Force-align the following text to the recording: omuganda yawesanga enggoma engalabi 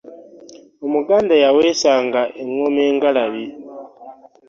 omuganda 0.85 1.35
yawesanga 1.43 2.21
enggoma 2.41 2.81
engalabi 2.89 3.45